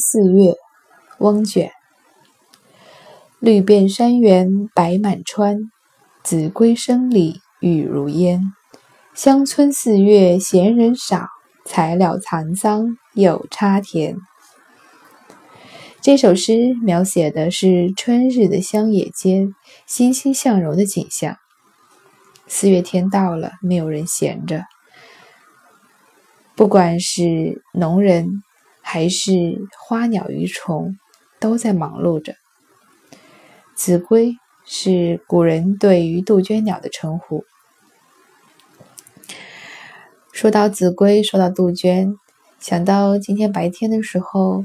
[0.00, 0.54] 四月，
[1.18, 1.70] 翁卷。
[3.38, 5.70] 绿遍山原白满川，
[6.24, 8.40] 子规声里雨如烟。
[9.14, 11.26] 乡村四月闲人少，
[11.66, 14.16] 才了蚕桑又插田。
[16.00, 19.54] 这首诗描写的是春日的乡野间
[19.86, 21.36] 欣欣向荣的景象。
[22.46, 24.64] 四月天到了，没有人闲着，
[26.56, 28.42] 不管是农人
[28.92, 30.98] 还是花鸟鱼虫，
[31.38, 32.34] 都在忙碌着。
[33.76, 34.34] 子规
[34.66, 37.44] 是古人对于杜鹃鸟的称呼。
[40.32, 42.16] 说到子规，说到杜鹃，
[42.58, 44.64] 想到今天白天的时候，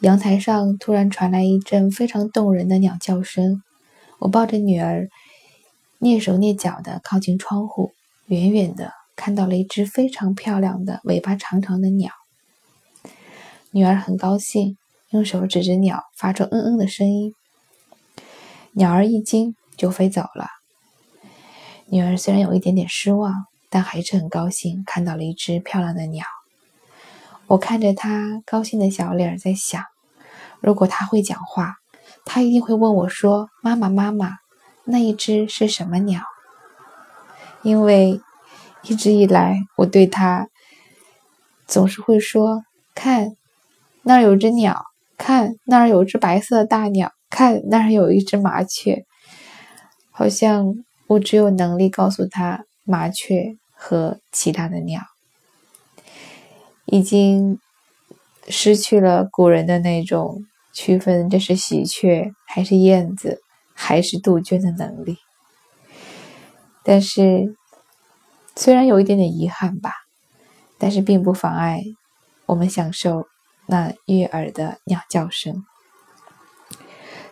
[0.00, 3.62] 阳台上突然传来一阵非常动人的鸟叫声。
[4.18, 5.08] 我抱着女儿，
[6.00, 7.92] 蹑手蹑脚的靠近窗户，
[8.26, 12.10] 远远的看到了一只非常漂亮的、尾巴长长的鸟。
[13.76, 14.78] 女儿很高兴，
[15.10, 17.34] 用手指着鸟，发出嗯嗯的声音。
[18.70, 20.46] 鸟儿一惊，就飞走了。
[21.86, 23.34] 女儿虽然有一点点失望，
[23.70, 26.24] 但还是很高兴，看到了一只漂亮的鸟。
[27.48, 29.82] 我看着她高兴的小脸，在想：
[30.60, 31.74] 如果她会讲话，
[32.24, 34.36] 她一定会问我说：“妈妈，妈妈，
[34.84, 36.22] 那一只是什么鸟？”
[37.62, 38.20] 因为
[38.84, 40.46] 一直以来，我对她
[41.66, 42.62] 总是会说
[42.94, 43.36] ：“看，
[44.04, 44.84] 那儿有只鸟，
[45.16, 49.04] 看那儿有只白色的大鸟。”看，那儿有一只麻雀，
[50.12, 50.72] 好像
[51.08, 55.00] 我只有能力告诉他麻雀和其他的鸟，
[56.84, 57.58] 已经
[58.46, 63.40] 失去了古人的那种区分这是喜鹊还是燕子
[63.74, 65.16] 还是杜鹃的能力。
[66.84, 67.56] 但是，
[68.54, 69.90] 虽然有一点点遗憾吧，
[70.78, 71.82] 但是并不妨碍
[72.46, 73.26] 我们享受
[73.66, 75.64] 那悦耳的鸟叫声。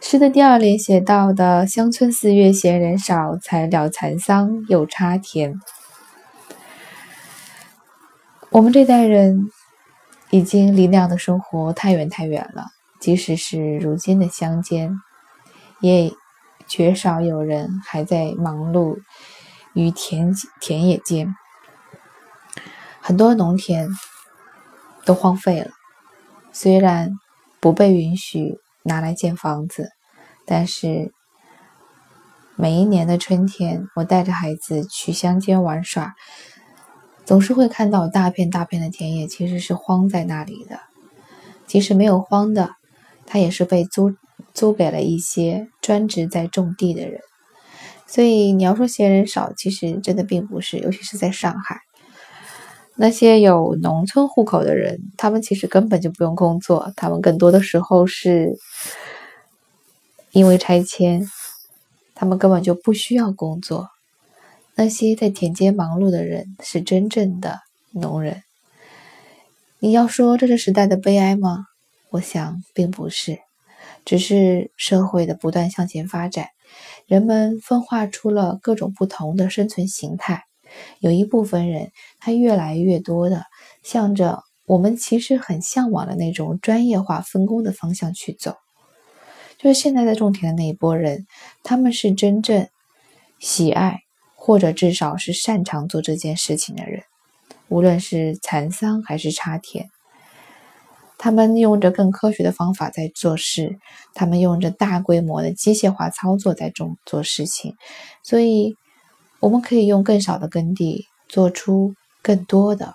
[0.00, 5.60] 诗的第二联写到的“乡村四月闲人少，才了蚕桑又插田”。
[8.50, 9.50] 我们这代人
[10.30, 14.98] 已经离那样的生活太远太远了，即使是如今的乡间，
[15.80, 16.12] 也
[16.66, 18.98] 绝少有人还在忙碌
[19.74, 21.34] 于田田野间。
[23.00, 23.88] 很多农田
[25.04, 25.70] 都荒废了，
[26.52, 27.10] 虽然
[27.60, 28.58] 不被允许。
[28.82, 29.90] 拿来建房子，
[30.46, 31.12] 但是
[32.56, 36.14] 每一年的春天，我带着孩子去乡间玩耍，
[37.26, 40.80] 总是会看到大片大片的田野，其实是荒在那里的。
[41.66, 42.70] 即使没有荒的，
[43.26, 44.14] 它也是被租
[44.54, 47.20] 租给了一些专职在种地的人。
[48.06, 51.82] 所以你要说闲人少，其实真的并不是，尤其是在上海。
[53.02, 58.58] 那些有农村户口的人，他们其实根本就不用工作，他们更多的时候是
[60.32, 61.26] 因为拆迁，
[62.14, 63.88] 他们根本就不需要工作。
[64.74, 67.60] 那些在田间忙碌的人，是真正的
[67.92, 68.42] 农人。
[69.78, 71.64] 你要说这是时代的悲哀吗？
[72.10, 73.38] 我想并不是，
[74.04, 76.48] 只是社会的不断向前发展，
[77.06, 80.44] 人们分化出了各种不同的生存形态。
[80.98, 83.44] 有一部分人，他越来越多的
[83.82, 88.56] 向着我们其实很向往的那种专业化分工的方向去走。
[89.58, 91.26] 就是现在在种田的那一波人，
[91.62, 92.68] 他们是真正
[93.38, 94.00] 喜爱
[94.34, 97.02] 或者至少是擅长做这件事情的人。
[97.68, 99.90] 无论是蚕桑还是插田，
[101.18, 103.78] 他们用着更科学的方法在做事，
[104.14, 107.74] 他们用着大规模的机械化操作在种做事情，
[108.22, 108.76] 所以。
[109.40, 112.94] 我们可以用更少的耕地做出更多的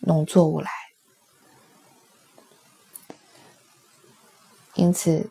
[0.00, 0.70] 农作物来，
[4.74, 5.28] 因此，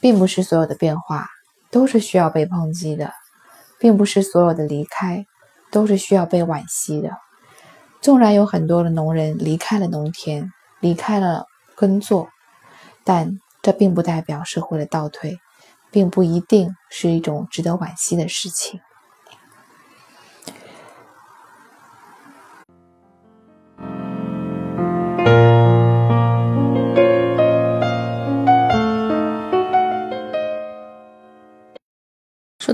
[0.00, 1.28] 并不是所有的变化
[1.70, 3.12] 都是需要被抨击的，
[3.78, 5.24] 并不是所有的离开
[5.70, 7.10] 都是需要被惋惜的。
[8.00, 10.50] 纵然有很多的农人离开了农田，
[10.80, 11.46] 离开了
[11.76, 12.28] 耕作，
[13.04, 15.38] 但这并不代表社会的倒退，
[15.92, 18.80] 并不一定是一种值得惋惜的事情。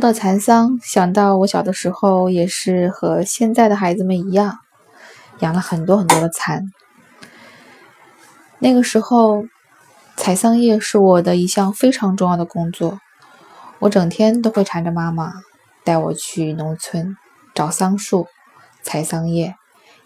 [0.02, 4.58] 到蚕桑，想到我小的时候也是和现在的孩子们一样，
[5.38, 6.64] 养了很多很多的蚕。
[8.58, 9.44] 那个时候，
[10.16, 12.98] 采桑叶是我的一项非常重要的工作，
[13.78, 15.34] 我整天都会缠着妈妈
[15.84, 17.16] 带我去农村
[17.54, 18.26] 找桑树、
[18.82, 19.54] 采桑叶。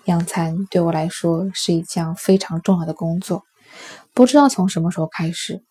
[0.05, 3.45] 养蚕对我来说是一项非常重要的工作，
[4.13, 5.63] 不知道从什么时候开始，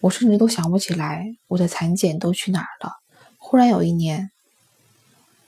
[0.00, 3.01] 我甚至都想不起来我的蚕茧都去哪儿了。
[3.52, 4.30] 忽然有一年，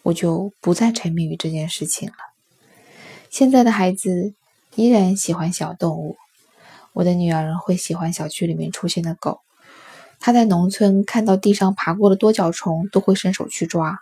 [0.03, 2.15] 我就不再沉迷于这件事情了。
[3.31, 4.35] 现在的孩子
[4.75, 6.19] 依然喜欢小动物，
[6.93, 9.41] 我的女儿会喜欢小区里面出现的狗。
[10.21, 13.99] 她在农村看到地上爬过的多角虫，都会伸手去抓。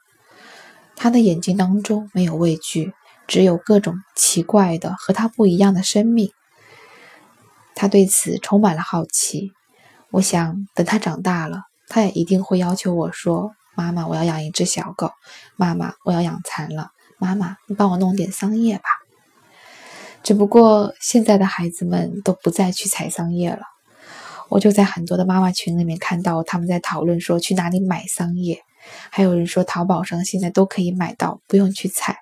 [0.97, 2.93] 她的眼睛当中没有畏惧，
[3.29, 6.33] 只有各种奇怪的和她不一样的生命。
[7.77, 9.53] 她对此充满了好奇。
[10.11, 15.13] 我想，等她长大了，她也一定会要求我说：“妈妈，我要养一只小狗。
[15.57, 16.91] 妈妈，我要养蚕了。
[17.19, 18.85] 妈妈，你帮我弄点桑叶吧。”
[20.23, 23.63] 只不过现在的孩子们都不再去采桑叶了。
[24.49, 28.63] 我就在很多的妈妈群里面看到他们在讨论说去哪里买桑叶，
[29.11, 32.19] 还有人说淘宝上现在都可以买到，不用去采。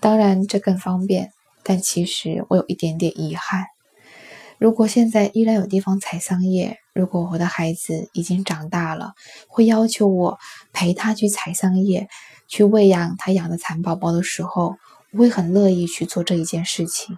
[0.00, 1.32] 当然这更方便，
[1.64, 3.66] 但其实我有一点点遗憾。
[4.58, 9.12] 如果现在依然有地方采桑叶，如果我的孩子已经长大了，
[9.46, 10.38] 会要求我
[10.72, 12.08] 陪他去采桑叶，
[12.48, 14.74] 去喂养他养的蚕宝宝的时候，
[15.12, 17.16] 我会很乐意去做这一件事情，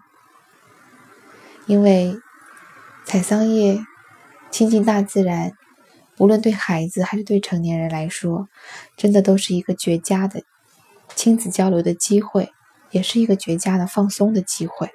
[1.67, 2.15] 因为。
[3.07, 3.81] 采桑叶，
[4.53, 5.55] 亲近大自然，
[6.19, 8.47] 无论对孩子还是对成年人来说，
[8.97, 10.45] 真的都是一个绝佳的
[11.17, 12.53] 亲子交流的机会，
[12.93, 14.91] 也是一个绝佳的放松的机会。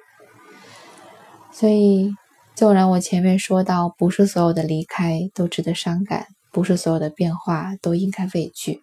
[1.52, 2.14] 所以，
[2.56, 8.80] 纵然我前面说到，不是所有的离开都值得伤感，不是所有的变化都应该畏惧，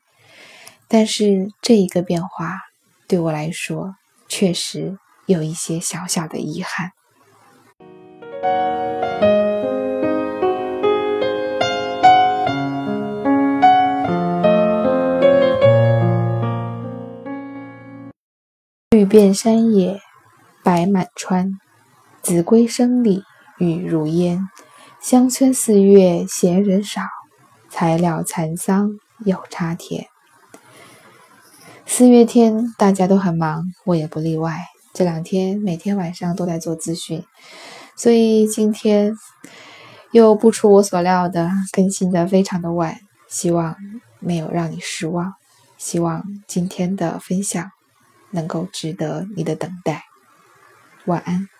[0.88, 2.60] 但是这一个变化
[3.08, 3.96] 对我来说，
[4.28, 6.92] 确实有一些小小的遗憾。
[18.92, 20.00] 绿遍山野，
[20.64, 21.54] 白满川，
[22.22, 23.24] 子规声里
[23.58, 24.48] 雨如烟。
[25.02, 27.02] 乡村四月闲人少，
[27.70, 28.92] 才了蚕桑
[29.26, 30.08] 又插田。
[31.86, 34.60] 四月天大家都很忙，我也不例外。
[34.94, 37.24] 这两天每天晚上都在做咨询，
[37.96, 39.14] 所以今天
[40.12, 42.98] 又不出我所料的更新的非常的晚，
[43.28, 43.76] 希望
[44.20, 45.34] 没有让你失望，
[45.78, 47.72] 希望今天的分享。
[48.36, 50.06] 能够值得你的等待。
[51.06, 51.53] 晚安。